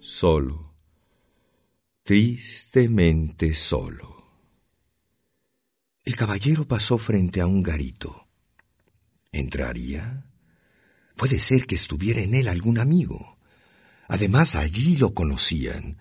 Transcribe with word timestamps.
solo, 0.00 0.74
tristemente 2.02 3.54
solo. 3.54 4.16
El 6.04 6.14
caballero 6.14 6.68
pasó 6.68 6.98
frente 6.98 7.40
a 7.40 7.46
un 7.46 7.62
garito. 7.62 8.28
¿Entraría? 9.32 10.24
Puede 11.16 11.40
ser 11.40 11.66
que 11.66 11.74
estuviera 11.74 12.20
en 12.20 12.34
él 12.34 12.46
algún 12.46 12.78
amigo. 12.78 13.38
Además, 14.06 14.54
allí 14.54 14.96
lo 14.96 15.14
conocían. 15.14 15.98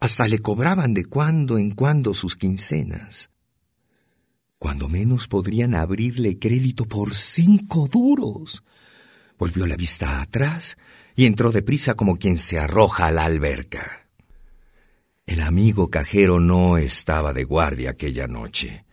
Hasta 0.00 0.28
le 0.28 0.40
cobraban 0.40 0.92
de 0.92 1.06
cuando 1.06 1.58
en 1.58 1.70
cuando 1.70 2.12
sus 2.12 2.36
quincenas. 2.36 3.30
Cuando 4.58 4.88
menos 4.88 5.28
podrían 5.28 5.74
abrirle 5.74 6.38
crédito 6.38 6.84
por 6.84 7.14
cinco 7.14 7.88
duros. 7.88 8.64
Volvió 9.38 9.66
la 9.66 9.76
vista 9.76 10.20
atrás 10.20 10.76
y 11.18 11.26
entró 11.26 11.50
deprisa 11.50 11.94
como 11.94 12.16
quien 12.16 12.38
se 12.38 12.60
arroja 12.60 13.08
a 13.08 13.10
la 13.10 13.24
alberca. 13.24 14.06
El 15.26 15.40
amigo 15.40 15.90
cajero 15.90 16.38
no 16.38 16.78
estaba 16.78 17.32
de 17.32 17.42
guardia 17.42 17.90
aquella 17.90 18.28
noche, 18.28 18.84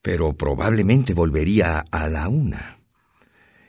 pero 0.00 0.36
probablemente 0.36 1.12
volvería 1.12 1.80
a 1.90 2.08
la 2.08 2.28
una. 2.28 2.78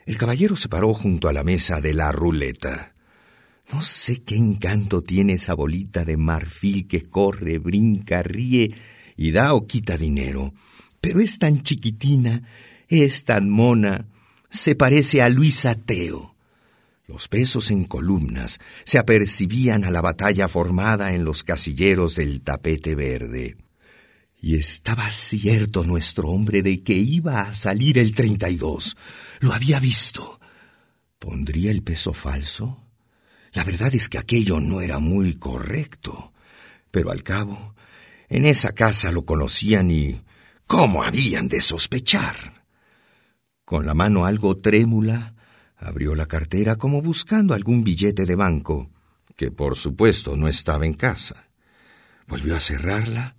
El 0.06 0.16
caballero 0.16 0.54
se 0.54 0.68
paró 0.68 0.94
junto 0.94 1.26
a 1.26 1.32
la 1.32 1.42
mesa 1.42 1.80
de 1.80 1.92
la 1.92 2.12
ruleta. 2.12 2.94
No 3.72 3.82
sé 3.82 4.22
qué 4.22 4.36
encanto 4.36 5.02
tiene 5.02 5.32
esa 5.32 5.54
bolita 5.54 6.04
de 6.04 6.16
marfil 6.16 6.86
que 6.86 7.02
corre, 7.02 7.58
brinca, 7.58 8.22
ríe 8.22 8.76
y 9.16 9.32
da 9.32 9.54
o 9.54 9.66
quita 9.66 9.98
dinero, 9.98 10.54
pero 11.00 11.18
es 11.18 11.40
tan 11.40 11.64
chiquitina, 11.64 12.44
es 12.86 13.24
tan 13.24 13.50
mona, 13.50 14.06
se 14.50 14.76
parece 14.76 15.20
a 15.20 15.28
Luis 15.28 15.66
Ateo. 15.66 16.31
Los 17.12 17.28
pesos 17.28 17.70
en 17.70 17.84
columnas 17.84 18.58
se 18.86 18.98
apercibían 18.98 19.84
a 19.84 19.90
la 19.90 20.00
batalla 20.00 20.48
formada 20.48 21.12
en 21.12 21.26
los 21.26 21.42
casilleros 21.42 22.16
del 22.16 22.40
tapete 22.40 22.94
verde. 22.94 23.58
Y 24.40 24.56
estaba 24.56 25.10
cierto 25.10 25.84
nuestro 25.84 26.30
hombre 26.30 26.62
de 26.62 26.82
que 26.82 26.94
iba 26.94 27.42
a 27.42 27.54
salir 27.54 27.98
el 27.98 28.14
treinta 28.14 28.48
y 28.48 28.56
dos. 28.56 28.96
Lo 29.40 29.52
había 29.52 29.78
visto. 29.78 30.40
¿Pondría 31.18 31.70
el 31.70 31.82
peso 31.82 32.14
falso? 32.14 32.82
La 33.52 33.62
verdad 33.62 33.94
es 33.94 34.08
que 34.08 34.16
aquello 34.16 34.58
no 34.58 34.80
era 34.80 34.98
muy 34.98 35.34
correcto. 35.34 36.32
Pero 36.90 37.10
al 37.10 37.22
cabo, 37.22 37.74
en 38.30 38.46
esa 38.46 38.72
casa 38.72 39.12
lo 39.12 39.26
conocían 39.26 39.90
y... 39.90 40.22
¿Cómo 40.66 41.02
habían 41.02 41.48
de 41.48 41.60
sospechar? 41.60 42.64
Con 43.66 43.84
la 43.84 43.92
mano 43.92 44.24
algo 44.24 44.56
trémula, 44.56 45.31
Abrió 45.82 46.14
la 46.14 46.26
cartera 46.26 46.76
como 46.76 47.02
buscando 47.02 47.54
algún 47.54 47.82
billete 47.82 48.24
de 48.24 48.36
banco, 48.36 48.90
que 49.34 49.50
por 49.50 49.76
supuesto 49.76 50.36
no 50.36 50.46
estaba 50.46 50.86
en 50.86 50.94
casa. 50.94 51.48
Volvió 52.28 52.54
a 52.54 52.60
cerrarla, 52.60 53.34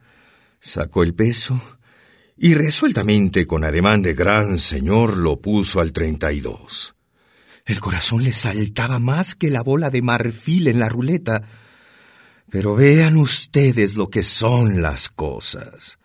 sacó 0.59 1.03
el 1.03 1.13
peso 1.13 1.61
y 2.35 2.53
resueltamente, 2.55 3.47
con 3.47 3.63
ademán 3.63 4.01
de 4.01 4.13
gran 4.13 4.59
señor, 4.59 5.15
lo 5.17 5.39
puso 5.39 5.79
al 5.79 5.93
treinta 5.93 6.33
y 6.33 6.41
dos. 6.41 6.95
El 7.65 7.79
corazón 7.79 8.23
le 8.23 8.33
saltaba 8.33 8.99
más 8.99 9.35
que 9.35 9.49
la 9.49 9.63
bola 9.63 9.89
de 9.89 10.01
marfil 10.01 10.67
en 10.67 10.79
la 10.79 10.89
ruleta. 10.89 11.43
Pero 12.49 12.75
vean 12.75 13.15
ustedes 13.15 13.95
lo 13.95 14.09
que 14.09 14.21
son 14.21 14.81
las 14.81 15.07
cosas. 15.07 15.97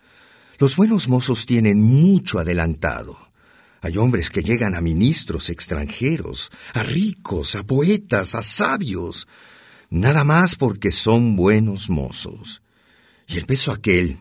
Los 0.57 0.77
buenos 0.77 1.09
mozos 1.09 1.45
tienen 1.45 1.81
mucho 1.81 2.39
adelantado. 2.39 3.28
Hay 3.81 3.97
hombres 3.97 4.29
que 4.29 4.43
llegan 4.43 4.75
a 4.75 4.81
ministros 4.81 5.49
extranjeros, 5.49 6.51
a 6.73 6.83
ricos, 6.83 7.55
a 7.55 7.63
poetas, 7.63 8.35
a 8.35 8.41
sabios, 8.41 9.27
nada 9.89 10.23
más 10.23 10.55
porque 10.55 10.91
son 10.91 11.35
buenos 11.35 11.89
mozos. 11.89 12.61
Y 13.27 13.37
el 13.37 13.45
peso 13.45 13.71
aquel, 13.71 14.17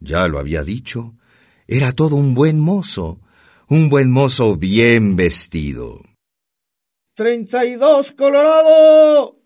ya 0.00 0.28
lo 0.28 0.38
había 0.38 0.64
dicho, 0.64 1.14
era 1.66 1.92
todo 1.92 2.16
un 2.16 2.34
buen 2.34 2.58
mozo, 2.58 3.20
un 3.68 3.88
buen 3.88 4.10
mozo 4.10 4.56
bien 4.56 5.16
vestido. 5.16 6.02
¡Treinta 7.14 7.64
y 7.66 7.74
dos, 7.74 8.12
Colorado! 8.12 9.38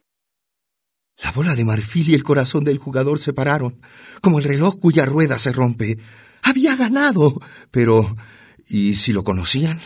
La 1.19 1.33
bola 1.33 1.55
de 1.55 1.65
marfil 1.65 2.11
y 2.11 2.15
el 2.15 2.23
corazón 2.23 2.63
del 2.63 2.79
jugador 2.79 3.19
se 3.21 3.33
pararon, 3.33 3.81
como 4.21 4.39
el 4.39 4.45
reloj 4.45 4.79
cuya 4.79 5.07
rueda 5.07 5.39
se 5.39 5.51
rompe. 5.53 5.99
Había 6.43 6.77
ganado, 6.77 7.41
pero 7.71 8.17
¿Y 8.67 8.97
si 8.97 9.13
lo 9.13 9.25
conocían? 9.25 9.81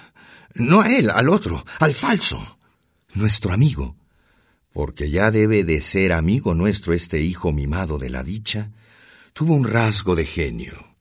No 0.55 0.81
a 0.81 0.89
él, 0.89 1.11
al 1.11 1.29
otro, 1.29 1.65
al 1.79 1.95
falso. 1.95 2.59
Nuestro 3.15 3.53
amigo. 3.53 3.97
Porque 4.73 5.11
ya 5.11 5.31
debe 5.31 5.65
de 5.65 5.81
ser 5.81 6.13
amigo 6.13 6.55
nuestro 6.55 6.95
este 6.95 7.21
hijo 7.21 7.53
mimado 7.53 7.99
de 7.99 8.11
la 8.11 8.23
dicha. 8.23 8.71
Tuvo 9.33 9.55
un 9.55 9.65
rasgo 9.65 10.15
de 10.17 10.27
genio. 10.27 10.97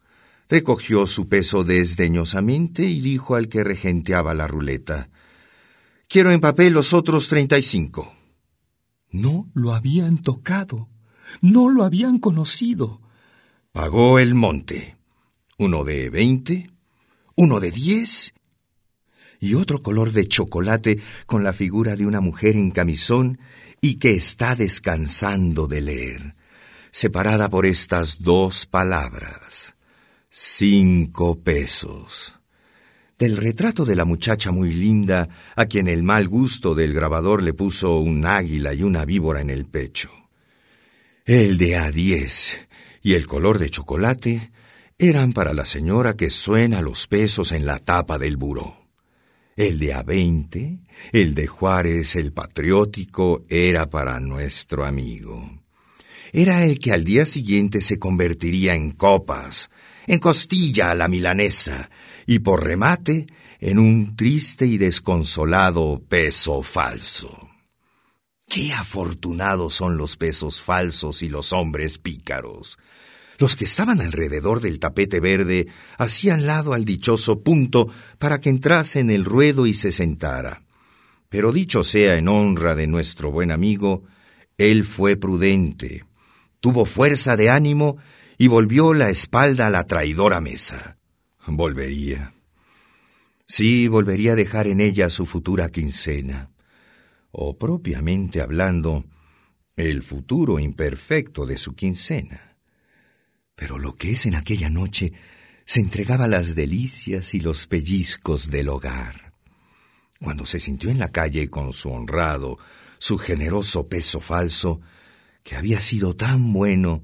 Recogió 0.49 1.05
su 1.07 1.27
peso 1.29 1.63
desdeñosamente 1.63 2.83
y 2.83 3.01
dijo 3.01 3.35
al 3.35 3.49
que 3.49 3.63
regenteaba 3.63 4.33
la 4.33 4.47
ruleta 4.47 5.09
Quiero 6.09 6.31
en 6.31 6.41
papel 6.41 6.73
los 6.73 6.93
otros 6.93 7.29
treinta 7.29 7.55
y 7.59 7.61
cinco. 7.61 8.11
No 9.11 9.47
lo 9.53 9.75
habían 9.75 10.17
tocado, 10.17 10.89
no 11.39 11.69
lo 11.69 11.83
habían 11.83 12.17
conocido. 12.17 12.99
Pagó 13.71 14.17
el 14.17 14.33
monte. 14.33 14.97
Uno 15.59 15.83
de 15.83 16.09
veinte, 16.09 16.71
uno 17.39 17.61
de 17.61 17.71
diez 17.71 18.33
y 19.39 19.53
otro 19.53 19.81
color 19.81 20.11
de 20.11 20.27
chocolate 20.27 20.99
con 21.25 21.41
la 21.41 21.53
figura 21.53 21.95
de 21.95 22.05
una 22.05 22.19
mujer 22.19 22.57
en 22.57 22.69
camisón 22.69 23.39
y 23.79 23.95
que 23.95 24.11
está 24.11 24.57
descansando 24.57 25.65
de 25.65 25.79
leer, 25.79 26.35
separada 26.91 27.49
por 27.49 27.65
estas 27.65 28.21
dos 28.21 28.65
palabras. 28.65 29.73
Cinco 30.29 31.39
pesos. 31.39 32.35
Del 33.17 33.37
retrato 33.37 33.85
de 33.85 33.95
la 33.95 34.03
muchacha 34.03 34.51
muy 34.51 34.73
linda, 34.73 35.29
a 35.55 35.65
quien 35.65 35.87
el 35.87 36.03
mal 36.03 36.27
gusto 36.27 36.75
del 36.75 36.93
grabador 36.93 37.41
le 37.41 37.53
puso 37.53 37.99
un 37.99 38.25
águila 38.25 38.73
y 38.73 38.83
una 38.83 39.05
víbora 39.05 39.39
en 39.39 39.49
el 39.49 39.65
pecho. 39.65 40.09
El 41.23 41.57
de 41.57 41.77
a 41.77 41.89
diez 41.89 42.67
y 43.01 43.13
el 43.13 43.27
color 43.27 43.59
de 43.59 43.69
chocolate 43.69 44.51
eran 44.99 45.31
para 45.31 45.53
la 45.53 45.65
señora 45.65 46.17
que 46.17 46.29
suena 46.29 46.81
los 46.81 47.07
pesos 47.07 47.53
en 47.53 47.65
la 47.65 47.79
tapa 47.79 48.19
del 48.19 48.35
buró. 48.35 48.89
El 49.55 49.79
de 49.79 49.93
a 49.93 50.03
veinte, 50.03 50.79
el 51.13 51.33
de 51.35 51.47
Juárez 51.47 52.17
el 52.17 52.33
patriótico, 52.33 53.45
era 53.49 53.89
para 53.89 54.19
nuestro 54.19 54.85
amigo. 54.85 55.63
Era 56.33 56.65
el 56.65 56.79
que 56.79 56.91
al 56.91 57.05
día 57.05 57.25
siguiente 57.25 57.81
se 57.81 57.97
convertiría 57.97 58.75
en 58.75 58.91
copas, 58.91 59.69
en 60.05 60.19
costilla 60.19 60.91
a 60.91 60.95
la 60.95 61.07
milanesa, 61.07 61.89
y 62.27 62.39
por 62.39 62.65
remate 62.65 63.27
en 63.61 63.79
un 63.79 64.17
triste 64.17 64.65
y 64.65 64.77
desconsolado 64.77 66.03
peso 66.07 66.61
falso. 66.61 67.49
Qué 68.47 68.73
afortunados 68.73 69.75
son 69.75 69.97
los 69.97 70.17
pesos 70.17 70.61
falsos 70.61 71.21
y 71.23 71.29
los 71.29 71.53
hombres 71.53 71.99
pícaros. 71.99 72.77
Los 73.39 73.55
que 73.55 73.63
estaban 73.63 74.01
alrededor 74.01 74.59
del 74.59 74.79
tapete 74.79 75.21
verde 75.21 75.67
hacían 75.97 76.45
lado 76.45 76.73
al 76.73 76.83
dichoso 76.83 77.41
punto 77.41 77.87
para 78.17 78.41
que 78.41 78.49
entrase 78.49 78.99
en 78.99 79.09
el 79.09 79.23
ruedo 79.23 79.65
y 79.65 79.73
se 79.73 79.93
sentara. 79.93 80.63
Pero 81.29 81.53
dicho 81.53 81.85
sea 81.85 82.17
en 82.17 82.27
honra 82.27 82.75
de 82.75 82.85
nuestro 82.85 83.31
buen 83.31 83.51
amigo, 83.51 84.03
él 84.57 84.83
fue 84.83 85.15
prudente, 85.15 86.03
tuvo 86.59 86.83
fuerza 86.83 87.37
de 87.37 87.49
ánimo 87.49 87.97
y 88.37 88.47
volvió 88.47 88.93
la 88.93 89.09
espalda 89.09 89.67
a 89.67 89.69
la 89.69 89.85
traidora 89.85 90.41
mesa. 90.41 90.97
Volvería. 91.47 92.33
Sí, 93.47 93.87
volvería 93.87 94.33
a 94.33 94.35
dejar 94.35 94.67
en 94.67 94.81
ella 94.81 95.09
su 95.09 95.25
futura 95.25 95.69
quincena, 95.69 96.51
o 97.31 97.57
propiamente 97.57 98.41
hablando, 98.41 99.05
el 99.77 100.03
futuro 100.03 100.59
imperfecto 100.59 101.45
de 101.45 101.57
su 101.57 101.73
quincena. 101.73 102.48
Pero 103.59 103.77
lo 103.77 103.97
que 103.97 104.13
es 104.13 104.25
en 104.25 104.35
aquella 104.35 104.69
noche 104.69 105.11
se 105.65 105.81
entregaba 105.81 106.25
a 106.25 106.29
las 106.29 106.55
delicias 106.55 107.33
y 107.33 107.41
los 107.41 107.67
pellizcos 107.67 108.49
del 108.49 108.69
hogar. 108.69 109.33
Cuando 110.21 110.45
se 110.45 110.61
sintió 110.61 110.89
en 110.89 110.97
la 110.97 111.11
calle 111.11 111.49
con 111.49 111.73
su 111.73 111.89
honrado, 111.89 112.57
su 112.99 113.17
generoso 113.17 113.89
peso 113.89 114.21
falso, 114.21 114.79
que 115.43 115.57
había 115.57 115.81
sido 115.81 116.15
tan 116.15 116.53
bueno, 116.53 117.03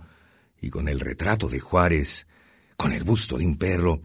y 0.62 0.70
con 0.70 0.88
el 0.88 1.02
retrato 1.02 1.50
de 1.50 1.60
Juárez, 1.60 2.26
con 2.78 2.94
el 2.94 3.04
busto 3.04 3.38
de 3.38 3.46
un 3.46 3.58
perro, 3.58 4.02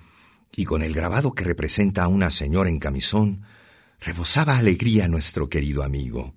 y 0.57 0.65
con 0.65 0.83
el 0.83 0.93
grabado 0.93 1.35
que 1.35 1.45
representa 1.45 2.03
a 2.03 2.09
una 2.09 2.33
señora 2.33 2.69
en 2.69 2.81
camisón, 2.81 3.43
rebosaba 4.01 4.59
alegría 4.59 5.07
nuestro 5.07 5.49
querido 5.49 5.85
amigo. 5.85 6.35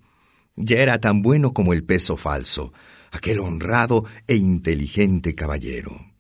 Ya 0.56 0.78
era 0.78 1.00
tan 1.00 1.24
bueno 1.24 1.54
como 1.54 1.74
el 1.74 1.84
peso 1.84 2.18
falso, 2.18 2.72
aquel 3.14 3.40
honrado 3.40 4.04
e 4.28 4.36
inteligente 4.36 5.36
caballero. 5.36 6.14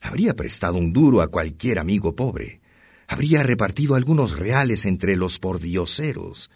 Habría 0.00 0.34
prestado 0.34 0.78
un 0.78 0.92
duro 0.92 1.20
a 1.20 1.28
cualquier 1.28 1.78
amigo 1.78 2.14
pobre. 2.14 2.60
Habría 3.08 3.42
repartido 3.42 3.96
algunos 3.96 4.38
reales 4.38 4.86
entre 4.86 5.16
los 5.16 5.38
pordioseros. 5.38 6.50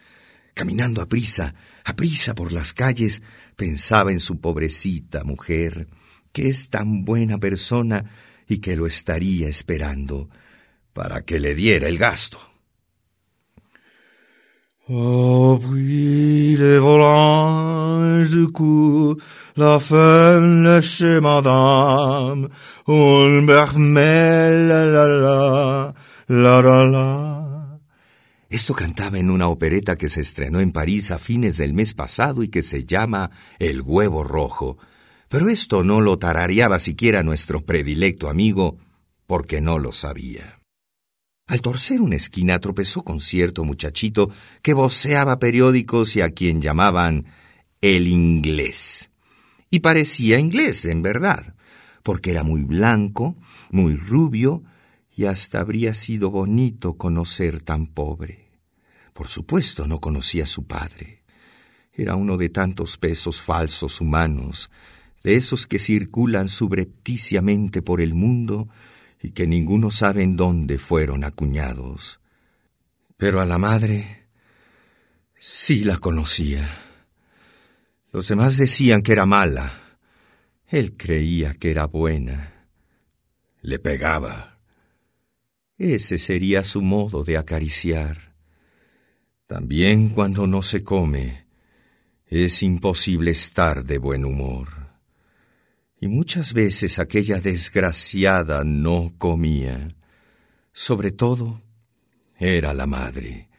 Caminando 0.54 1.02
a 1.02 1.06
prisa, 1.06 1.54
a 1.84 1.94
prisa 1.94 2.34
por 2.34 2.52
las 2.52 2.72
calles, 2.72 3.22
pensaba 3.56 4.12
en 4.12 4.20
su 4.20 4.40
pobrecita 4.40 5.25
mujer, 5.25 5.88
que 6.32 6.48
es 6.48 6.69
tan 6.69 7.04
buena 7.04 7.38
persona 7.38 8.04
y 8.48 8.58
que 8.58 8.76
lo 8.76 8.86
estaría 8.86 9.48
esperando 9.48 10.31
para 10.93 11.22
que 11.22 11.40
le 11.40 11.54
diera 11.54 11.88
el 11.88 11.98
gasto. 11.98 12.50
Oh, 14.92 15.56
puis 15.60 16.56
les 16.56 16.81
volanges 16.81 18.50
courent, 18.52 19.19
la 19.54 19.78
femme 19.78 20.81
chez 20.82 21.20
madame, 21.20 22.48
un 22.88 23.46
la 23.46 23.66
la 24.66 25.06
la, 25.06 25.94
la 26.26 26.60
la 26.60 26.84
la. 26.87 27.78
Esto 28.48 28.75
cantaba 28.75 29.20
en 29.20 29.31
una 29.31 29.46
opereta 29.46 29.94
que 29.94 30.08
se 30.08 30.22
estrenó 30.22 30.58
en 30.58 30.72
París 30.72 31.12
a 31.12 31.20
fines 31.20 31.58
del 31.58 31.72
mes 31.72 31.94
pasado 31.94 32.43
y 32.43 32.48
que 32.48 32.62
se 32.62 32.84
llama 32.84 33.31
El 33.60 33.82
huevo 33.82 34.25
rojo. 34.25 34.76
Pero 35.28 35.48
esto 35.50 35.84
no 35.84 36.00
lo 36.00 36.19
tarareaba 36.19 36.81
siquiera 36.81 37.22
nuestro 37.22 37.60
predilecto 37.60 38.28
amigo, 38.28 38.76
porque 39.28 39.60
no 39.60 39.78
lo 39.78 39.93
sabía. 39.93 40.59
Al 41.50 41.62
torcer 41.62 42.00
una 42.00 42.14
esquina 42.14 42.61
tropezó 42.61 43.02
con 43.02 43.20
cierto 43.20 43.64
muchachito 43.64 44.31
que 44.62 44.73
voceaba 44.73 45.41
periódicos 45.41 46.14
y 46.14 46.20
a 46.20 46.31
quien 46.31 46.62
llamaban 46.62 47.26
el 47.81 48.06
inglés. 48.06 49.11
Y 49.69 49.81
parecía 49.81 50.38
inglés, 50.38 50.85
en 50.85 51.02
verdad, 51.02 51.56
porque 52.05 52.31
era 52.31 52.44
muy 52.44 52.62
blanco, 52.62 53.35
muy 53.73 53.97
rubio, 53.97 54.62
y 55.17 55.25
hasta 55.25 55.58
habría 55.58 55.93
sido 55.94 56.31
bonito 56.31 56.94
conocer 56.94 57.61
tan 57.61 57.88
pobre. 57.88 58.46
Por 59.12 59.26
supuesto 59.26 59.88
no 59.88 59.99
conocía 60.00 60.44
a 60.44 60.46
su 60.46 60.69
padre. 60.69 61.25
Era 61.93 62.14
uno 62.14 62.37
de 62.37 62.50
tantos 62.50 62.96
pesos 62.96 63.43
falsos 63.43 64.00
humanos, 64.00 64.70
de 65.25 65.35
esos 65.35 65.67
que 65.67 65.81
circulan 65.81 66.49
subrepticiamente 66.49 67.82
por 67.82 68.00
el 68.00 68.14
mundo 68.14 68.69
y 69.22 69.32
que 69.32 69.46
ninguno 69.46 69.90
sabe 69.90 70.22
en 70.22 70.37
dónde 70.37 70.78
fueron 70.78 71.25
acuñados. 71.25 72.20
Pero 73.17 73.40
a 73.40 73.44
la 73.44 73.58
madre 73.58 74.28
sí 75.38 75.84
la 75.84 75.99
conocía. 75.99 76.67
Los 78.12 78.28
demás 78.28 78.56
decían 78.56 79.02
que 79.02 79.12
era 79.12 79.26
mala. 79.26 79.70
Él 80.67 80.96
creía 80.96 81.55
que 81.55 81.70
era 81.70 81.87
buena. 81.87 82.67
Le 83.62 83.78
pegaba. 83.78 84.58
Ese 85.76 86.19
sería 86.19 86.64
su 86.64 86.82
modo 86.82 87.25
de 87.25 87.37
acariciar. 87.37 88.34
También 89.46 90.11
cuando 90.11 90.46
no 90.46 90.62
se 90.62 90.82
come, 90.82 91.46
es 92.26 92.62
imposible 92.62 93.32
estar 93.32 93.84
de 93.84 93.99
buen 93.99 94.25
humor. 94.25 94.80
Y 96.00 96.08
muchas 96.08 96.55
veces 96.55 96.99
aquella 96.99 97.41
desgraciada 97.41 98.64
no 98.64 99.12
comía. 99.19 99.88
Sobre 100.73 101.11
todo, 101.11 101.61
era 102.38 102.73
la 102.73 102.87
madre. 102.87 103.50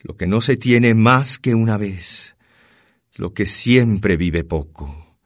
Lo 0.00 0.16
que 0.16 0.26
no 0.26 0.40
se 0.40 0.56
tiene 0.56 0.94
más 0.94 1.38
que 1.38 1.54
una 1.54 1.76
vez. 1.76 2.34
Lo 3.14 3.32
que 3.32 3.46
siempre 3.46 4.16
vive 4.16 4.42
poco. 4.42 5.16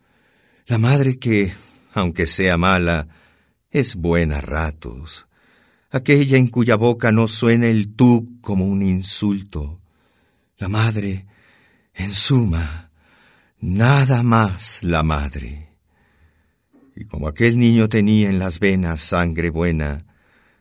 La 0.67 0.77
madre 0.77 1.19
que, 1.19 1.55
aunque 1.95 2.27
sea 2.27 2.59
mala, 2.59 3.09
es 3.71 3.95
buena 3.95 4.39
a 4.39 4.41
ratos. 4.43 5.27
Aquella 5.91 6.37
en 6.37 6.49
cuya 6.49 6.77
boca 6.77 7.11
no 7.11 7.27
suena 7.27 7.69
el 7.69 7.95
tú 7.95 8.39
como 8.43 8.67
un 8.67 8.83
insulto. 8.83 9.81
La 10.59 10.69
madre, 10.69 11.27
en 11.95 12.13
suma, 12.13 12.91
nada 13.61 14.23
más 14.23 14.83
la 14.83 15.03
madre. 15.03 15.74
Y 16.97 17.07
como 17.07 17.29
aquel 17.29 17.59
niño 17.59 17.89
tenía 17.89 18.29
en 18.29 18.39
las 18.39 18.61
venas 18.61 19.01
sangre 19.01 19.51
buena, 19.51 20.07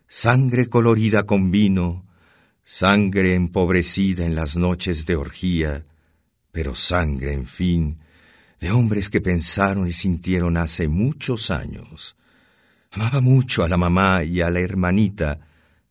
sangre 0.07 0.67
colorida 0.67 1.23
con 1.23 1.51
vino, 1.51 2.05
sangre 2.63 3.35
empobrecida 3.35 4.25
en 4.25 4.35
las 4.35 4.57
noches 4.57 5.05
de 5.05 5.15
orgía, 5.15 5.85
pero 6.51 6.75
sangre, 6.75 7.33
en 7.33 7.45
fin, 7.45 7.99
de 8.59 8.71
hombres 8.71 9.09
que 9.09 9.21
pensaron 9.21 9.87
y 9.87 9.93
sintieron 9.93 10.57
hace 10.57 10.87
muchos 10.87 11.51
años. 11.51 12.15
Amaba 12.91 13.21
mucho 13.21 13.63
a 13.63 13.69
la 13.69 13.77
mamá 13.77 14.23
y 14.23 14.41
a 14.41 14.49
la 14.49 14.59
hermanita, 14.59 15.39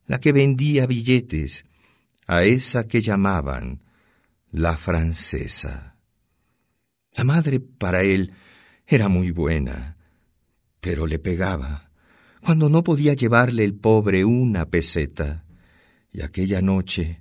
la 0.07 0.19
que 0.19 0.33
vendía 0.33 0.87
billetes, 0.87 1.67
a 2.27 2.45
esa 2.45 2.87
que 2.87 3.01
llamaban 3.01 3.81
la 4.51 4.77
francesa. 4.77 5.97
La 7.15 7.25
madre 7.25 7.61
para 7.61 8.03
él 8.03 8.33
era 8.87 9.09
muy 9.09 9.31
buena, 9.31 9.97
pero 10.83 11.07
le 11.07 11.21
pegaba, 11.21 11.89
cuando 12.41 12.69
no 12.69 12.83
podía 12.83 13.15
llevarle 13.15 13.63
el 13.63 13.73
pobre 13.73 14.25
una 14.25 14.67
peseta. 14.67 15.45
Y 16.13 16.23
aquella 16.23 16.61
noche, 16.61 17.21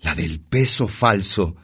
la 0.00 0.16
del 0.16 0.40
peso 0.40 0.88
falso, 0.88 1.54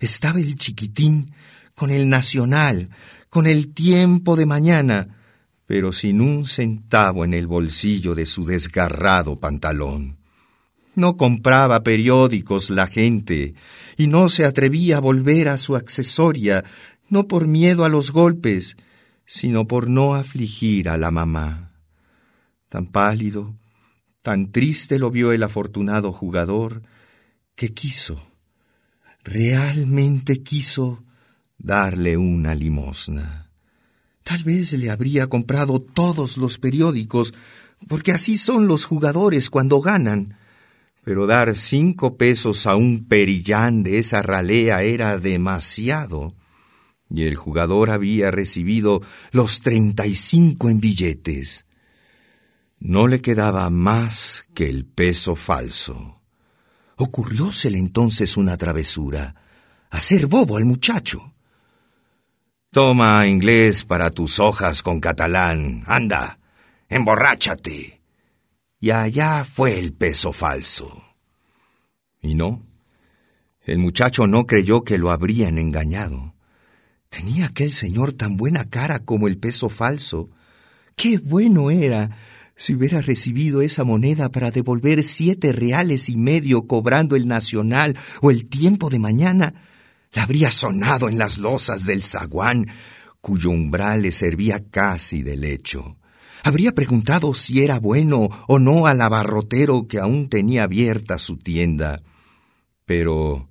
estaba 0.00 0.40
el 0.40 0.56
chiquitín 0.56 1.32
con 1.76 1.92
el 1.92 2.08
nacional, 2.08 2.90
con 3.28 3.46
el 3.46 3.72
tiempo 3.72 4.34
de 4.34 4.46
mañana, 4.46 5.16
pero 5.64 5.92
sin 5.92 6.20
un 6.20 6.48
centavo 6.48 7.24
en 7.24 7.34
el 7.34 7.46
bolsillo 7.46 8.16
de 8.16 8.26
su 8.26 8.44
desgarrado 8.44 9.38
pantalón. 9.38 10.18
No 10.96 11.16
compraba 11.16 11.84
periódicos 11.84 12.68
la 12.68 12.88
gente, 12.88 13.54
y 13.96 14.08
no 14.08 14.28
se 14.28 14.44
atrevía 14.44 14.96
a 14.96 15.00
volver 15.00 15.50
a 15.50 15.56
su 15.56 15.76
accesoria, 15.76 16.64
no 17.08 17.28
por 17.28 17.46
miedo 17.46 17.84
a 17.84 17.88
los 17.88 18.10
golpes, 18.10 18.76
sino 19.32 19.68
por 19.68 19.88
no 19.88 20.16
afligir 20.16 20.88
a 20.88 20.96
la 20.96 21.12
mamá. 21.12 21.70
Tan 22.68 22.88
pálido, 22.88 23.54
tan 24.22 24.50
triste 24.50 24.98
lo 24.98 25.12
vio 25.12 25.30
el 25.30 25.44
afortunado 25.44 26.10
jugador, 26.10 26.82
que 27.54 27.72
quiso, 27.72 28.20
realmente 29.22 30.42
quiso 30.42 31.04
darle 31.58 32.16
una 32.16 32.56
limosna. 32.56 33.52
Tal 34.24 34.42
vez 34.42 34.72
le 34.72 34.90
habría 34.90 35.28
comprado 35.28 35.80
todos 35.80 36.36
los 36.36 36.58
periódicos, 36.58 37.32
porque 37.86 38.10
así 38.10 38.36
son 38.36 38.66
los 38.66 38.84
jugadores 38.84 39.48
cuando 39.48 39.80
ganan. 39.80 40.38
Pero 41.04 41.28
dar 41.28 41.56
cinco 41.56 42.16
pesos 42.16 42.66
a 42.66 42.74
un 42.74 43.06
perillán 43.06 43.84
de 43.84 44.00
esa 44.00 44.22
ralea 44.22 44.82
era 44.82 45.18
demasiado 45.18 46.34
y 47.10 47.24
el 47.24 47.36
jugador 47.36 47.90
había 47.90 48.30
recibido 48.30 49.02
los 49.32 49.60
treinta 49.60 50.06
y 50.06 50.14
cinco 50.14 50.70
en 50.70 50.80
billetes. 50.80 51.66
No 52.78 53.08
le 53.08 53.20
quedaba 53.20 53.68
más 53.68 54.46
que 54.54 54.68
el 54.68 54.86
peso 54.86 55.36
falso. 55.36 56.20
Ocurriósele 56.96 57.78
entonces 57.78 58.36
una 58.36 58.56
travesura, 58.56 59.34
hacer 59.90 60.26
bobo 60.26 60.56
al 60.56 60.64
muchacho. 60.64 61.34
Toma 62.70 63.26
inglés 63.26 63.84
para 63.84 64.10
tus 64.10 64.38
hojas 64.38 64.82
con 64.82 65.00
catalán, 65.00 65.82
anda, 65.86 66.38
emborráchate. 66.88 68.00
Y 68.78 68.90
allá 68.92 69.44
fue 69.44 69.78
el 69.78 69.92
peso 69.92 70.32
falso. 70.32 71.02
Y 72.22 72.34
no, 72.34 72.64
el 73.62 73.78
muchacho 73.78 74.26
no 74.26 74.46
creyó 74.46 74.84
que 74.84 74.98
lo 74.98 75.10
habrían 75.10 75.58
engañado. 75.58 76.34
Tenía 77.10 77.46
aquel 77.46 77.72
señor 77.72 78.12
tan 78.12 78.36
buena 78.36 78.70
cara 78.70 79.00
como 79.00 79.28
el 79.28 79.36
peso 79.36 79.68
falso. 79.68 80.30
Qué 80.96 81.18
bueno 81.18 81.70
era 81.70 82.16
si 82.56 82.74
hubiera 82.74 83.00
recibido 83.00 83.62
esa 83.62 83.84
moneda 83.84 84.30
para 84.30 84.50
devolver 84.50 85.02
siete 85.02 85.52
reales 85.52 86.08
y 86.08 86.16
medio 86.16 86.66
cobrando 86.66 87.16
el 87.16 87.26
nacional 87.26 87.96
o 88.22 88.30
el 88.30 88.46
tiempo 88.46 88.90
de 88.90 88.98
mañana. 88.98 89.54
La 90.12 90.22
habría 90.22 90.50
sonado 90.50 91.08
en 91.08 91.18
las 91.18 91.38
losas 91.38 91.84
del 91.84 92.04
zaguán, 92.04 92.66
cuyo 93.20 93.50
umbral 93.50 94.02
le 94.02 94.12
servía 94.12 94.62
casi 94.70 95.22
de 95.22 95.36
lecho. 95.36 95.96
Habría 96.44 96.74
preguntado 96.74 97.34
si 97.34 97.62
era 97.62 97.78
bueno 97.78 98.28
o 98.46 98.58
no 98.58 98.86
al 98.86 99.00
abarrotero 99.00 99.88
que 99.88 99.98
aún 99.98 100.28
tenía 100.28 100.64
abierta 100.64 101.18
su 101.18 101.36
tienda. 101.36 102.02
Pero... 102.84 103.48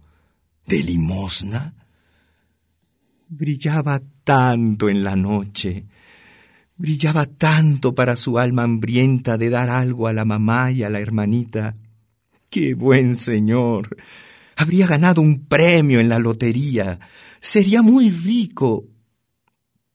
¿De 0.66 0.84
limosna? 0.84 1.74
Brillaba 3.30 4.02
tanto 4.24 4.90
en 4.90 5.04
la 5.04 5.16
noche, 5.16 5.86
brillaba 6.76 7.28
tanto 7.28 7.94
para 7.94 8.16
su 8.16 8.40
alma 8.40 8.64
hambrienta 8.64 9.38
de 9.38 9.50
dar 9.52 9.70
algo 9.70 10.08
a 10.08 10.14
la 10.14 10.26
mamá 10.26 10.72
y 10.72 10.84
a 10.84 10.90
la 10.90 11.00
hermanita. 11.00 11.76
¡Qué 12.50 12.74
buen 12.74 13.16
señor! 13.16 13.96
Habría 14.56 14.88
ganado 14.88 15.22
un 15.22 15.46
premio 15.46 16.00
en 16.00 16.10
la 16.10 16.20
lotería. 16.20 17.00
Sería 17.40 17.82
muy 17.82 18.10
rico. 18.10 18.86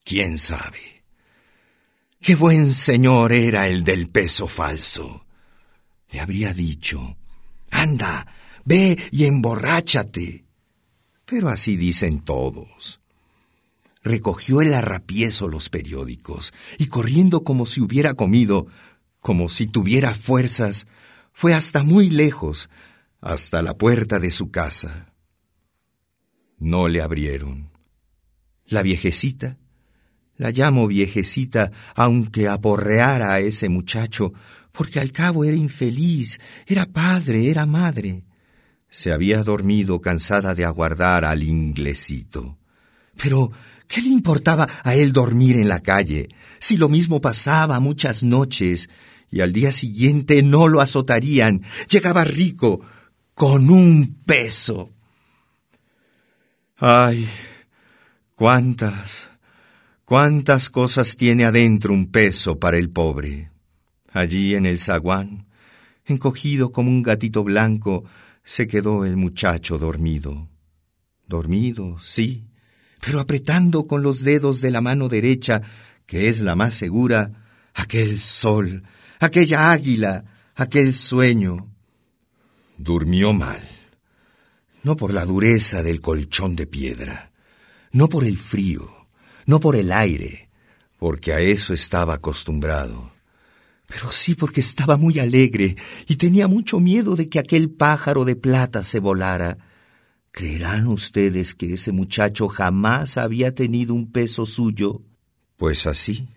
¿Quién 0.05 0.39
sabe? 0.39 1.03
Qué 2.21 2.37
buen 2.37 2.73
señor 2.73 3.33
era 3.33 3.69
el 3.69 3.83
del 3.83 4.09
peso 4.09 4.47
falso. 4.47 5.27
Le 6.11 6.21
habría 6.21 6.55
dicho, 6.55 7.19
anda, 7.71 8.27
ve 8.65 8.97
y 9.11 9.25
emborráchate. 9.25 10.45
pero 11.27 11.49
así 11.49 11.77
dicen 11.77 12.21
todos. 12.21 13.01
Recogió 14.05 14.61
el 14.61 14.75
arrapiezo 14.75 15.49
los 15.49 15.71
periódicos 15.71 16.53
y 16.79 16.87
corriendo 16.87 17.43
como 17.43 17.65
si 17.65 17.81
hubiera 17.81 18.13
comido, 18.13 18.67
como 19.21 19.49
si 19.49 19.67
tuviera 19.67 20.15
fuerzas, 20.15 20.87
fue 21.33 21.55
hasta 21.55 21.83
muy 21.83 22.11
lejos, 22.11 22.69
hasta 23.23 23.63
la 23.63 23.79
puerta 23.79 24.19
de 24.19 24.31
su 24.31 24.51
casa. 24.51 25.15
No 26.59 26.87
le 26.89 27.01
abrieron. 27.01 27.71
La 28.67 28.83
viejecita, 28.83 29.59
la 30.37 30.51
llamo 30.51 30.87
viejecita, 30.87 31.73
aunque 31.95 32.49
aporreara 32.49 33.33
a 33.33 33.41
ese 33.41 33.69
muchacho, 33.69 34.33
porque 34.73 35.01
al 35.01 35.13
cabo 35.13 35.45
era 35.45 35.57
infeliz, 35.57 36.39
era 36.67 36.85
padre, 36.85 37.49
era 37.49 37.65
madre. 37.65 38.25
Se 38.91 39.13
había 39.13 39.43
dormido 39.43 40.01
cansada 40.01 40.55
de 40.55 40.65
aguardar 40.65 41.25
al 41.25 41.43
inglesito. 41.43 42.59
Pero, 43.17 43.53
¿qué 43.95 44.03
le 44.03 44.09
importaba 44.09 44.67
a 44.83 44.97
él 44.97 45.13
dormir 45.13 45.57
en 45.57 45.69
la 45.69 45.81
calle, 45.81 46.29
si 46.59 46.77
lo 46.77 46.89
mismo 46.89 47.21
pasaba 47.21 47.79
muchas 47.79 48.25
noches, 48.25 48.91
y 49.31 49.41
al 49.41 49.53
día 49.53 49.71
siguiente 49.71 50.43
no 50.43 50.67
lo 50.67 50.81
azotarían, 50.81 51.63
llegaba 51.89 52.25
rico, 52.25 52.81
con 53.35 53.71
un 53.71 54.17
peso? 54.27 54.91
Ay, 56.77 57.29
cuántas, 58.35 59.29
cuántas 60.05 60.71
cosas 60.71 61.17
tiene 61.17 61.45
adentro 61.45 61.95
un 61.95 62.11
peso 62.11 62.59
para 62.59 62.79
el 62.79 62.91
pobre. 62.91 63.53
Allí 64.13 64.57
en 64.57 64.67
el 64.67 64.81
zaguán, 64.81 65.47
encogido 66.05 66.73
como 66.73 66.91
un 66.91 67.03
gatito 67.03 67.45
blanco, 67.45 68.03
se 68.43 68.67
quedó 68.67 69.05
el 69.05 69.17
muchacho 69.17 69.79
dormido. 69.79 70.49
Dormido, 71.29 72.01
sí, 72.01 72.49
pero 73.05 73.21
apretando 73.21 73.87
con 73.87 74.03
los 74.03 74.23
dedos 74.23 74.61
de 74.61 74.71
la 74.71 74.81
mano 74.81 75.09
derecha, 75.09 75.63
que 76.07 76.29
es 76.29 76.41
la 76.41 76.55
más 76.55 76.75
segura, 76.75 77.33
aquel 77.75 78.21
sol, 78.21 78.83
aquella 79.21 79.73
águila, 79.73 80.25
aquel 80.55 80.95
sueño. 80.95 81.69
Durmió 82.79 83.33
mal, 83.33 83.61
no 84.83 84.97
por 84.97 85.13
la 85.13 85.25
dureza 85.25 85.83
del 85.83 86.01
colchón 86.01 86.57
de 86.57 86.67
piedra, 86.67 87.31
no 87.93 88.09
por 88.09 88.25
el 88.25 88.39
frío, 88.39 88.91
no 89.47 89.61
por 89.61 89.77
el 89.77 89.93
aire, 89.93 90.49
porque 90.99 91.33
a 91.33 91.41
eso 91.41 91.75
estaba 91.75 92.15
acostumbrado 92.15 93.15
pero 93.87 94.11
sí 94.11 94.35
porque 94.35 94.61
estaba 94.61 94.97
muy 94.97 95.19
alegre 95.21 95.77
y 96.09 96.17
tenía 96.17 96.49
mucho 96.49 96.81
miedo 96.81 97.15
de 97.17 97.29
que 97.29 97.39
aquel 97.39 97.71
pájaro 97.71 98.25
de 98.25 98.35
plata 98.35 98.83
se 98.83 98.99
volara. 98.99 99.59
¿Creerán 100.35 100.89
ustedes 100.89 101.55
que 101.55 101.75
ese 101.75 101.93
muchacho 101.93 102.49
jamás 102.49 103.19
había 103.19 103.55
tenido 103.55 103.95
un 103.95 104.11
peso 104.11 104.47
suyo? 104.47 105.01
Pues 105.57 105.87
así. 105.87 106.29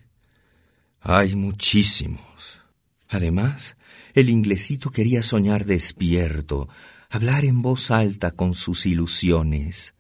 Hay 1.02 1.36
muchísimos. 1.36 2.62
Además, 3.10 3.76
el 4.14 4.30
inglesito 4.30 4.92
quería 4.92 5.24
soñar 5.24 5.66
despierto, 5.66 6.70
hablar 7.10 7.44
en 7.44 7.64
voz 7.64 7.90
alta 7.90 8.30
con 8.30 8.54
sus 8.54 8.86
ilusiones. 8.86 9.96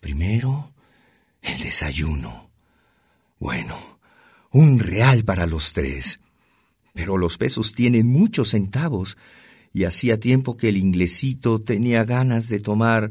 Primero, 0.00 0.74
el 1.40 1.56
desayuno. 1.62 2.50
Bueno, 3.38 3.78
un 4.50 4.80
real 4.80 5.24
para 5.24 5.46
los 5.46 5.72
tres. 5.72 6.18
Pero 6.94 7.16
los 7.16 7.38
pesos 7.38 7.74
tienen 7.74 8.08
muchos 8.08 8.50
centavos, 8.50 9.16
y 9.72 9.84
hacía 9.84 10.18
tiempo 10.18 10.56
que 10.56 10.68
el 10.68 10.76
inglesito 10.76 11.60
tenía 11.60 12.04
ganas 12.04 12.48
de 12.48 12.60
tomar 12.60 13.10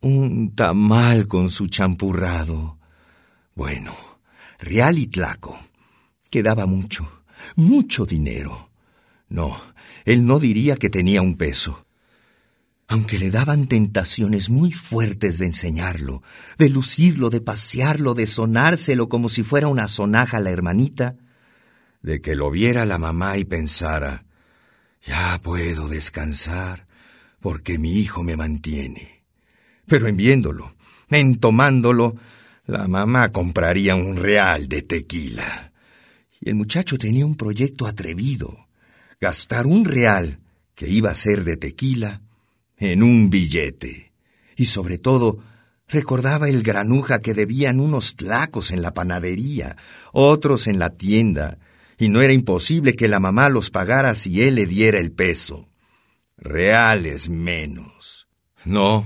un 0.00 0.54
tamal 0.54 1.26
con 1.26 1.50
su 1.50 1.66
champurrado. 1.66 2.78
Bueno, 3.54 3.94
real 4.58 4.98
y 4.98 5.06
tlaco. 5.08 5.58
Quedaba 6.30 6.66
mucho, 6.66 7.24
mucho 7.56 8.06
dinero. 8.06 8.70
No, 9.28 9.56
él 10.04 10.26
no 10.26 10.38
diría 10.38 10.76
que 10.76 10.90
tenía 10.90 11.22
un 11.22 11.36
peso. 11.36 11.86
Aunque 12.86 13.18
le 13.18 13.30
daban 13.30 13.66
tentaciones 13.66 14.48
muy 14.48 14.72
fuertes 14.72 15.38
de 15.38 15.46
enseñarlo, 15.46 16.22
de 16.56 16.70
lucirlo, 16.70 17.28
de 17.28 17.42
pasearlo, 17.42 18.14
de 18.14 18.26
sonárselo 18.26 19.10
como 19.10 19.28
si 19.28 19.42
fuera 19.42 19.68
una 19.68 19.88
sonaja 19.88 20.40
la 20.40 20.50
hermanita, 20.50 21.16
de 22.00 22.22
que 22.22 22.34
lo 22.34 22.50
viera 22.50 22.86
la 22.86 22.96
mamá 22.96 23.36
y 23.36 23.44
pensara, 23.44 24.24
ya 25.02 25.38
puedo 25.42 25.88
descansar 25.88 26.86
porque 27.40 27.78
mi 27.78 27.98
hijo 27.98 28.22
me 28.22 28.36
mantiene. 28.36 29.22
Pero 29.86 30.06
en 30.06 30.16
viéndolo, 30.16 30.74
en 31.08 31.36
tomándolo, 31.36 32.16
la 32.66 32.86
mamá 32.88 33.30
compraría 33.30 33.94
un 33.94 34.16
real 34.16 34.68
de 34.68 34.82
tequila. 34.82 35.72
Y 36.40 36.50
el 36.50 36.54
muchacho 36.54 36.98
tenía 36.98 37.24
un 37.24 37.36
proyecto 37.36 37.86
atrevido, 37.86 38.68
gastar 39.20 39.66
un 39.66 39.84
real, 39.84 40.40
que 40.74 40.88
iba 40.88 41.10
a 41.10 41.14
ser 41.14 41.44
de 41.44 41.56
tequila, 41.56 42.20
en 42.76 43.02
un 43.02 43.30
billete. 43.30 44.12
Y 44.56 44.66
sobre 44.66 44.98
todo, 44.98 45.42
recordaba 45.88 46.48
el 46.48 46.62
granuja 46.62 47.20
que 47.20 47.34
debían 47.34 47.80
unos 47.80 48.16
tlacos 48.16 48.70
en 48.70 48.82
la 48.82 48.94
panadería, 48.94 49.76
otros 50.12 50.66
en 50.66 50.78
la 50.78 50.90
tienda, 50.90 51.58
y 51.98 52.08
no 52.08 52.22
era 52.22 52.32
imposible 52.32 52.94
que 52.94 53.08
la 53.08 53.18
mamá 53.18 53.48
los 53.48 53.70
pagara 53.70 54.14
si 54.14 54.42
él 54.42 54.54
le 54.54 54.66
diera 54.66 54.98
el 54.98 55.10
peso. 55.10 55.68
Reales 56.36 57.28
menos. 57.28 58.28
No. 58.64 59.04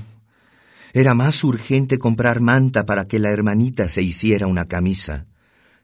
Era 0.93 1.15
más 1.15 1.43
urgente 1.43 1.99
comprar 1.99 2.41
manta 2.41 2.85
para 2.85 3.09
que 3.09 3.19
la 3.19 3.31
hermanita 3.31 3.89
se 3.89 4.03
hiciera 4.03 4.47
una 4.47 4.67
camisa. 4.67 5.27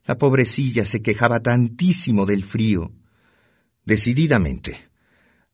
La 0.04 0.18
pobrecilla 0.18 0.84
se 0.84 1.00
quejaba 1.00 1.40
tantísimo 1.40 2.26
del 2.26 2.44
frío. 2.44 2.92
Decididamente. 3.86 4.78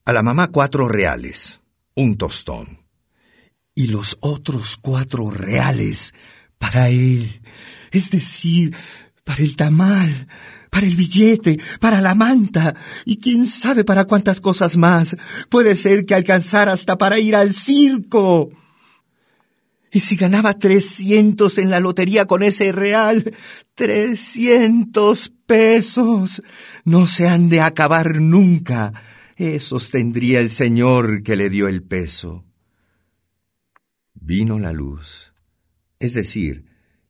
A 0.05 0.13
la 0.13 0.25
mamá 0.25 0.49
cuatro 0.49 0.89
reales, 0.89 1.61
un 1.95 2.17
tostón. 2.17 2.81
Y 3.77 3.87
los 3.87 4.19
otros 4.21 4.77
cuatro 4.77 5.31
reales 5.31 6.15
para 6.59 6.89
él, 6.89 7.41
es 7.93 8.11
decir, 8.11 8.75
para 9.25 9.43
el 9.43 9.57
tamal, 9.57 10.29
para 10.71 10.87
el 10.87 10.97
billete, 10.97 11.59
para 11.81 12.01
la 12.01 12.15
manta, 12.15 12.75
y 13.05 13.17
quién 13.17 13.47
sabe 13.47 13.85
para 13.85 14.05
cuántas 14.05 14.41
cosas 14.41 14.77
más. 14.77 15.17
Puede 15.49 15.75
ser 15.75 16.05
que 16.05 16.15
alcanzara 16.15 16.73
hasta 16.73 16.97
para 16.99 17.19
ir 17.19 17.35
al 17.35 17.55
circo. 17.55 18.51
Y 19.91 20.01
si 20.01 20.17
ganaba 20.17 20.59
trescientos 20.59 21.59
en 21.59 21.71
la 21.71 21.81
lotería 21.81 22.27
con 22.27 22.43
ese 22.43 22.73
real, 22.73 23.33
trescientos 23.75 25.33
pesos, 25.47 26.43
no 26.85 27.07
se 27.07 27.29
han 27.29 27.49
de 27.49 27.61
acabar 27.61 28.21
nunca. 28.21 28.93
Esos 29.37 29.91
tendría 29.91 30.41
el 30.41 30.51
señor 30.51 31.23
que 31.23 31.37
le 31.37 31.49
dio 31.49 31.69
el 31.69 31.83
peso. 31.83 32.45
Vino 34.15 34.59
la 34.59 34.73
luz, 34.73 35.33
es 36.01 36.15
decir, 36.15 36.65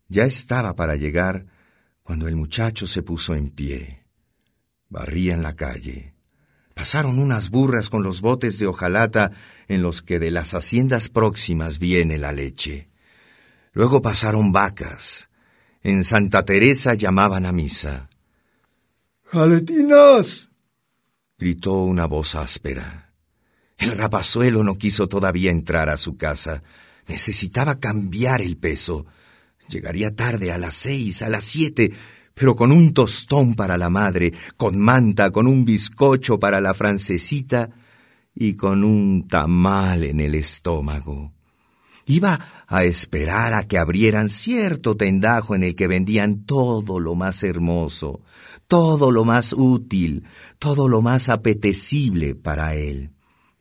ya 0.09 0.25
estaba 0.25 0.77
para 0.77 0.97
llegar 0.97 1.47
cuando 2.05 2.29
el 2.29 2.37
muchacho 2.37 2.87
se 2.87 3.03
puso 3.03 3.35
en 3.35 3.51
pie. 3.51 4.05
Barría 4.89 5.35
en 5.35 5.43
la 5.43 5.57
calle. 5.57 6.15
Pasaron 6.75 7.19
unas 7.19 7.51
burras 7.51 7.89
con 7.89 8.03
los 8.03 8.21
botes 8.21 8.59
de 8.59 8.67
hojalata 8.67 9.33
en 9.69 9.83
los 9.83 10.03
que 10.03 10.19
de 10.19 10.31
las 10.31 10.55
haciendas 10.55 11.09
próximas 11.09 11.79
viene 11.79 12.19
la 12.19 12.31
leche. 12.31 12.89
Luego 13.73 14.03
pasaron 14.03 14.53
vacas. 14.53 15.31
En 15.83 16.05
Santa 16.05 16.45
Teresa 16.45 16.95
llamaban 16.95 17.47
a 17.47 17.53
misa. 17.53 18.09
¡Jaletinas! 19.25 20.51
gritó 21.39 21.75
una 21.83 22.07
voz 22.07 22.35
áspera. 22.35 23.13
El 23.79 23.93
rapazuelo 23.93 24.63
no 24.63 24.77
quiso 24.79 25.09
todavía 25.09 25.51
entrar 25.51 25.89
a 25.89 25.97
su 25.97 26.17
casa. 26.17 26.63
Necesitaba 27.09 27.81
cambiar 27.81 28.41
el 28.41 28.57
peso. 28.57 29.07
Llegaría 29.75 30.15
tarde 30.15 30.53
a 30.53 30.59
las 30.59 30.75
seis, 30.75 31.21
a 31.23 31.29
las 31.29 31.43
siete, 31.43 31.93
pero 32.33 32.55
con 32.55 32.71
un 32.71 32.95
tostón 32.95 33.57
para 33.57 33.77
la 33.77 33.91
madre, 33.91 34.33
con 34.57 34.79
manta, 34.79 35.33
con 35.33 35.49
un 35.49 35.65
bizcocho 35.65 36.39
para 36.39 36.61
la 36.61 36.75
francesita 36.75 37.71
y 38.37 38.55
con 38.55 38.85
un 38.85 39.27
tamal 39.27 40.05
en 40.05 40.21
el 40.21 40.37
estómago. 40.37 41.33
Iba 42.07 42.39
a 42.69 42.85
esperar 42.85 43.53
a 43.53 43.65
que 43.65 43.77
abrieran 43.77 44.31
cierto 44.31 44.97
tendajo 44.97 45.57
en 45.57 45.65
el 45.65 45.75
que 45.75 45.89
vendían 45.89 46.45
todo 46.45 47.01
lo 47.01 47.17
más 47.17 47.43
hermoso, 47.43 48.21
todo 48.69 49.11
lo 49.11 49.25
más 49.25 49.55
útil, 49.55 50.23
todo 50.61 50.87
lo 50.89 51.03
más 51.03 51.29
apetecible 51.29 52.37
para 52.37 52.77
él. 52.77 53.11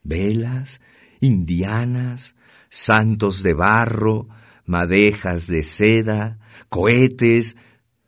Velas, 0.03 0.79
indianas, 1.21 2.35
santos 2.69 3.41
de 3.41 3.55
barro, 3.55 4.27
madejas 4.65 5.47
de 5.47 5.63
seda, 5.63 6.39
cohetes, 6.69 7.55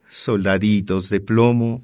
soldaditos 0.10 1.10
de 1.10 1.20
plomo, 1.20 1.84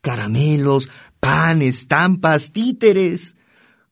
caramelos, 0.00 0.88
pan, 1.20 1.62
estampas, 1.62 2.52
títeres, 2.52 3.36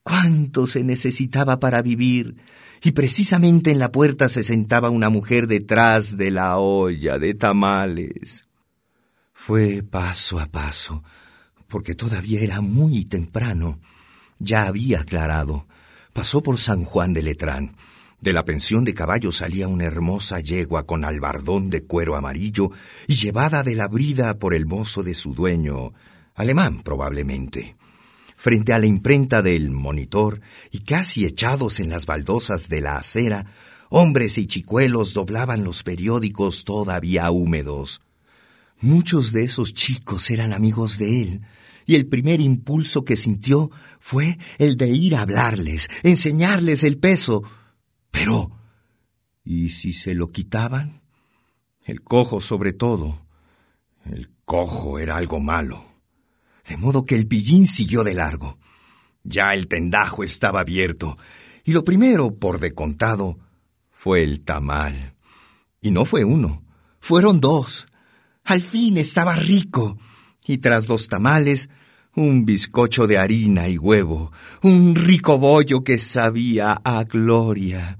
cuánto 0.02 0.66
se 0.66 0.84
necesitaba 0.84 1.60
para 1.60 1.82
vivir. 1.82 2.36
Y 2.82 2.92
precisamente 2.92 3.72
en 3.72 3.78
la 3.78 3.90
puerta 3.90 4.28
se 4.28 4.42
sentaba 4.42 4.90
una 4.90 5.08
mujer 5.08 5.46
detrás 5.46 6.16
de 6.16 6.30
la 6.30 6.58
olla 6.58 7.18
de 7.18 7.34
tamales. 7.34 8.46
Fue 9.32 9.82
paso 9.82 10.38
a 10.38 10.46
paso, 10.46 11.02
porque 11.66 11.94
todavía 11.94 12.40
era 12.40 12.60
muy 12.60 13.04
temprano. 13.04 13.80
Ya 14.38 14.66
había 14.66 15.00
aclarado. 15.00 15.66
Pasó 16.12 16.42
por 16.42 16.58
San 16.58 16.84
Juan 16.84 17.12
de 17.12 17.22
Letrán. 17.22 17.74
De 18.20 18.32
la 18.32 18.44
pensión 18.44 18.84
de 18.84 18.94
caballos 18.94 19.36
salía 19.36 19.68
una 19.68 19.84
hermosa 19.84 20.40
yegua 20.40 20.86
con 20.86 21.04
albardón 21.04 21.70
de 21.70 21.84
cuero 21.84 22.16
amarillo 22.16 22.70
y 23.06 23.14
llevada 23.14 23.62
de 23.62 23.74
la 23.74 23.88
brida 23.88 24.38
por 24.38 24.54
el 24.54 24.66
mozo 24.66 25.02
de 25.02 25.14
su 25.14 25.34
dueño, 25.34 25.92
alemán 26.34 26.80
probablemente 26.82 27.76
frente 28.38 28.72
a 28.72 28.78
la 28.78 28.86
imprenta 28.86 29.42
del 29.42 29.70
monitor 29.70 30.40
y 30.70 30.78
casi 30.80 31.26
echados 31.26 31.80
en 31.80 31.90
las 31.90 32.06
baldosas 32.06 32.68
de 32.68 32.80
la 32.80 32.96
acera, 32.96 33.46
hombres 33.90 34.38
y 34.38 34.46
chicuelos 34.46 35.12
doblaban 35.12 35.64
los 35.64 35.82
periódicos 35.82 36.64
todavía 36.64 37.30
húmedos. 37.30 38.00
Muchos 38.80 39.32
de 39.32 39.42
esos 39.42 39.74
chicos 39.74 40.30
eran 40.30 40.52
amigos 40.52 40.98
de 40.98 41.22
él, 41.22 41.42
y 41.84 41.96
el 41.96 42.06
primer 42.06 42.40
impulso 42.40 43.04
que 43.04 43.16
sintió 43.16 43.72
fue 43.98 44.38
el 44.58 44.76
de 44.76 44.88
ir 44.88 45.16
a 45.16 45.22
hablarles, 45.22 45.88
enseñarles 46.04 46.84
el 46.84 46.96
peso. 46.98 47.42
Pero, 48.10 48.50
¿y 49.44 49.70
si 49.70 49.92
se 49.92 50.14
lo 50.14 50.28
quitaban? 50.28 51.02
El 51.84 52.02
cojo 52.02 52.40
sobre 52.40 52.72
todo. 52.72 53.26
El 54.04 54.30
cojo 54.44 54.98
era 54.98 55.16
algo 55.16 55.40
malo 55.40 55.88
de 56.68 56.76
modo 56.76 57.04
que 57.04 57.14
el 57.14 57.26
pillín 57.26 57.66
siguió 57.66 58.04
de 58.04 58.14
largo. 58.14 58.58
Ya 59.24 59.54
el 59.54 59.68
tendajo 59.68 60.22
estaba 60.22 60.60
abierto, 60.60 61.18
y 61.64 61.72
lo 61.72 61.84
primero, 61.84 62.34
por 62.36 62.60
de 62.60 62.74
contado, 62.74 63.38
fue 63.90 64.22
el 64.22 64.40
tamal. 64.40 65.14
Y 65.80 65.90
no 65.90 66.04
fue 66.04 66.24
uno, 66.24 66.64
fueron 67.00 67.40
dos. 67.40 67.88
Al 68.44 68.62
fin 68.62 68.96
estaba 68.96 69.34
rico, 69.34 69.98
y 70.46 70.58
tras 70.58 70.86
dos 70.86 71.08
tamales, 71.08 71.68
un 72.14 72.44
bizcocho 72.44 73.06
de 73.06 73.18
harina 73.18 73.68
y 73.68 73.78
huevo, 73.78 74.32
un 74.62 74.94
rico 74.94 75.38
bollo 75.38 75.84
que 75.84 75.98
sabía 75.98 76.72
a 76.84 77.04
gloria. 77.04 77.98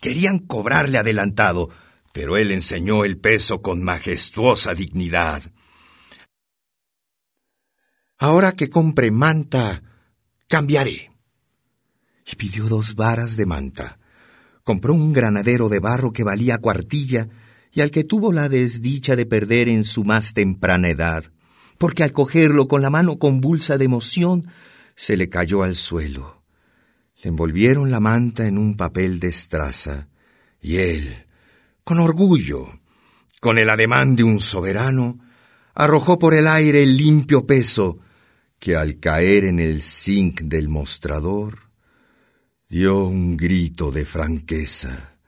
Querían 0.00 0.38
cobrarle 0.38 0.98
adelantado, 0.98 1.70
pero 2.12 2.36
él 2.36 2.50
enseñó 2.50 3.04
el 3.04 3.18
peso 3.18 3.62
con 3.62 3.82
majestuosa 3.82 4.74
dignidad. 4.74 5.42
Ahora 8.18 8.52
que 8.52 8.70
compre 8.70 9.10
manta, 9.10 9.82
cambiaré. 10.48 11.10
Y 12.30 12.36
pidió 12.36 12.64
dos 12.64 12.94
varas 12.94 13.36
de 13.36 13.46
manta. 13.46 13.98
Compró 14.64 14.94
un 14.94 15.12
granadero 15.12 15.68
de 15.68 15.78
barro 15.78 16.12
que 16.12 16.24
valía 16.24 16.58
cuartilla 16.58 17.28
y 17.72 17.82
al 17.82 17.90
que 17.90 18.04
tuvo 18.04 18.32
la 18.32 18.48
desdicha 18.48 19.16
de 19.16 19.26
perder 19.26 19.68
en 19.68 19.84
su 19.84 20.02
más 20.02 20.32
temprana 20.32 20.88
edad, 20.88 21.30
porque 21.78 22.02
al 22.02 22.12
cogerlo 22.12 22.68
con 22.68 22.82
la 22.82 22.90
mano 22.90 23.18
convulsa 23.18 23.78
de 23.78 23.84
emoción, 23.84 24.46
se 24.94 25.16
le 25.16 25.28
cayó 25.28 25.62
al 25.62 25.76
suelo. 25.76 26.42
Le 27.22 27.28
envolvieron 27.28 27.90
la 27.90 28.00
manta 28.00 28.46
en 28.46 28.58
un 28.58 28.76
papel 28.76 29.20
de 29.20 29.28
estraza, 29.28 30.08
y 30.60 30.76
él, 30.76 31.26
con 31.84 31.98
orgullo, 31.98 32.66
con 33.40 33.58
el 33.58 33.70
ademán 33.70 34.16
de 34.16 34.24
un 34.24 34.40
soberano, 34.40 35.18
arrojó 35.74 36.18
por 36.18 36.34
el 36.34 36.46
aire 36.46 36.82
el 36.82 36.96
limpio 36.96 37.46
peso 37.46 37.98
que 38.58 38.76
al 38.76 38.98
caer 38.98 39.44
en 39.44 39.60
el 39.60 39.82
zinc 39.82 40.40
del 40.42 40.68
mostrador 40.68 41.70
dio 42.68 43.04
un 43.04 43.36
grito 43.36 43.90
de 43.90 44.04
franqueza, 44.04 45.18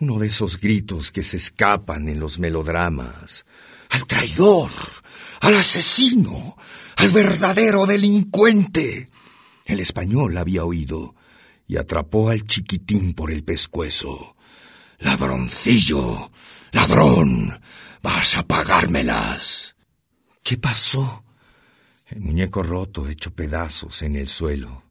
uno 0.00 0.18
de 0.18 0.26
esos 0.26 0.60
gritos 0.60 1.10
que 1.10 1.22
se 1.22 1.38
escapan 1.38 2.08
en 2.08 2.20
los 2.20 2.38
melodramas. 2.38 3.46
¡Al 3.90 4.06
traidor! 4.06 4.70
¡Al 5.40 5.54
asesino! 5.54 6.56
¡Al 6.96 7.10
verdadero 7.10 7.86
delincuente! 7.86 9.08
El 9.64 9.80
español 9.80 10.36
había 10.36 10.64
oído 10.64 11.14
y 11.66 11.76
atrapó 11.76 12.30
al 12.30 12.44
chiquitín 12.44 13.14
por 13.14 13.30
el 13.30 13.44
pescuezo. 13.44 14.36
¡Ladroncillo! 14.98 16.30
¡Ladrón! 16.72 17.60
¡Vas 18.02 18.36
a 18.36 18.42
pagármelas! 18.42 19.76
¿Qué 20.42 20.56
pasó? 20.56 21.24
el 22.08 22.20
muñeco 22.20 22.62
roto 22.62 23.08
hecho 23.08 23.34
pedazos 23.34 24.02
en 24.02 24.16
el 24.16 24.28
suelo, 24.28 24.84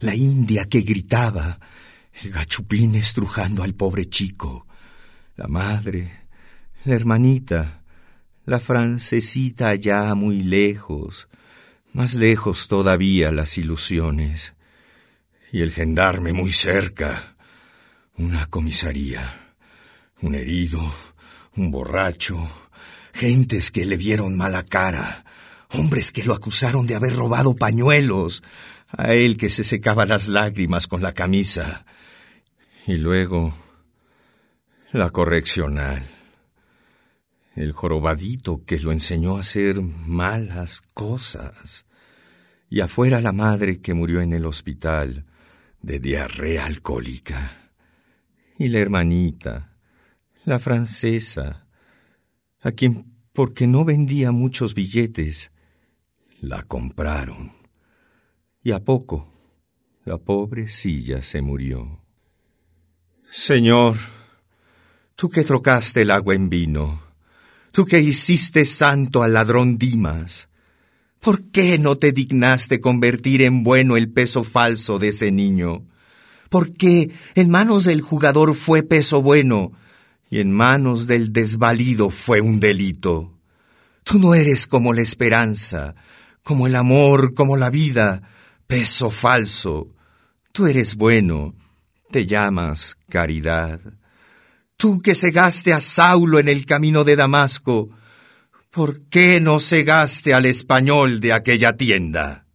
la 0.00 0.14
india 0.14 0.66
que 0.66 0.82
gritaba, 0.82 1.58
el 2.12 2.30
gachupín 2.30 2.94
estrujando 2.94 3.62
al 3.62 3.74
pobre 3.74 4.06
chico, 4.06 4.66
la 5.36 5.46
madre, 5.46 6.26
la 6.84 6.94
hermanita, 6.94 7.77
la 8.48 8.60
francesita 8.60 9.68
allá 9.68 10.14
muy 10.14 10.40
lejos, 10.40 11.28
más 11.92 12.14
lejos 12.14 12.66
todavía 12.66 13.30
las 13.30 13.58
ilusiones, 13.58 14.54
y 15.52 15.60
el 15.60 15.70
gendarme 15.70 16.32
muy 16.32 16.52
cerca, 16.52 17.36
una 18.16 18.46
comisaría, 18.46 19.52
un 20.22 20.34
herido, 20.34 20.80
un 21.56 21.70
borracho, 21.70 22.38
gentes 23.12 23.70
que 23.70 23.84
le 23.84 23.98
vieron 23.98 24.34
mala 24.34 24.62
cara, 24.62 25.26
hombres 25.74 26.10
que 26.10 26.24
lo 26.24 26.32
acusaron 26.32 26.86
de 26.86 26.94
haber 26.94 27.16
robado 27.16 27.54
pañuelos, 27.54 28.42
a 28.96 29.12
él 29.12 29.36
que 29.36 29.50
se 29.50 29.62
secaba 29.62 30.06
las 30.06 30.26
lágrimas 30.26 30.86
con 30.86 31.02
la 31.02 31.12
camisa, 31.12 31.84
y 32.86 32.94
luego 32.94 33.54
la 34.90 35.10
correccional, 35.10 36.17
el 37.58 37.72
jorobadito 37.72 38.64
que 38.64 38.78
lo 38.78 38.92
enseñó 38.92 39.36
a 39.36 39.40
hacer 39.40 39.80
malas 39.80 40.80
cosas, 40.94 41.86
y 42.70 42.80
afuera 42.80 43.20
la 43.20 43.32
madre 43.32 43.80
que 43.80 43.94
murió 43.94 44.20
en 44.20 44.32
el 44.32 44.46
hospital 44.46 45.24
de 45.82 45.98
diarrea 45.98 46.66
alcohólica, 46.66 47.72
y 48.58 48.68
la 48.68 48.78
hermanita, 48.78 49.76
la 50.44 50.60
francesa, 50.60 51.66
a 52.60 52.72
quien, 52.72 53.12
porque 53.32 53.66
no 53.66 53.84
vendía 53.84 54.32
muchos 54.32 54.74
billetes, 54.74 55.50
la 56.40 56.62
compraron. 56.62 57.52
Y 58.62 58.72
a 58.72 58.80
poco, 58.80 59.32
la 60.04 60.18
pobre 60.18 60.68
silla 60.68 61.22
se 61.22 61.40
murió. 61.40 62.02
Señor, 63.30 63.96
tú 65.14 65.28
que 65.28 65.44
trocaste 65.44 66.02
el 66.02 66.10
agua 66.10 66.34
en 66.34 66.48
vino, 66.48 67.07
tú 67.72 67.84
que 67.84 68.00
hiciste 68.00 68.64
santo 68.64 69.22
al 69.22 69.34
ladrón 69.34 69.78
Dimas, 69.78 70.48
¿por 71.20 71.44
qué 71.50 71.78
no 71.78 71.96
te 71.96 72.12
dignaste 72.12 72.80
convertir 72.80 73.42
en 73.42 73.62
bueno 73.62 73.96
el 73.96 74.10
peso 74.10 74.44
falso 74.44 74.98
de 74.98 75.08
ese 75.08 75.30
niño? 75.30 75.84
¿Por 76.48 76.72
qué 76.72 77.10
en 77.34 77.50
manos 77.50 77.84
del 77.84 78.00
jugador 78.00 78.54
fue 78.54 78.82
peso 78.82 79.20
bueno 79.20 79.72
y 80.30 80.40
en 80.40 80.50
manos 80.52 81.06
del 81.06 81.32
desvalido 81.32 82.10
fue 82.10 82.40
un 82.40 82.60
delito? 82.60 83.34
Tú 84.02 84.18
no 84.18 84.34
eres 84.34 84.66
como 84.66 84.94
la 84.94 85.02
esperanza, 85.02 85.94
como 86.42 86.66
el 86.66 86.76
amor, 86.76 87.34
como 87.34 87.58
la 87.58 87.68
vida, 87.68 88.22
peso 88.66 89.10
falso. 89.10 89.88
Tú 90.52 90.66
eres 90.66 90.96
bueno, 90.96 91.54
te 92.10 92.24
llamas 92.24 92.96
caridad. 93.10 93.80
Tú 94.80 95.02
que 95.02 95.16
cegaste 95.16 95.72
a 95.72 95.80
Saulo 95.80 96.38
en 96.38 96.46
el 96.46 96.64
camino 96.64 97.02
de 97.02 97.16
Damasco, 97.16 97.90
¿por 98.70 99.08
qué 99.08 99.40
no 99.40 99.58
cegaste 99.58 100.34
al 100.34 100.46
español 100.46 101.18
de 101.18 101.32
aquella 101.32 101.76
tienda? 101.76 102.46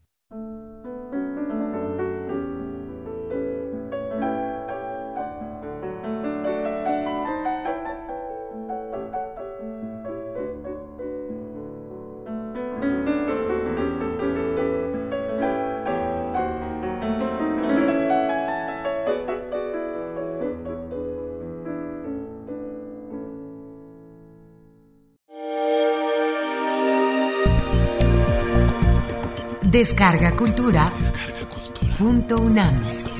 Descarga 29.74 30.36
Cultura. 30.36 30.94
Descarga 31.00 31.50
Cultura. 31.50 31.96
Punto 31.98 32.40
UNAM. 32.40 33.13